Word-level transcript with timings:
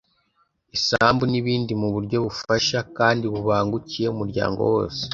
isambu 0.77 1.23
n’ibindi 1.31 1.73
mu 1.81 1.87
buryo 1.93 2.17
bufasha 2.25 2.79
kandi 2.97 3.23
bubangukiye 3.33 4.07
umuryango 4.09 4.59
wose; 4.71 5.03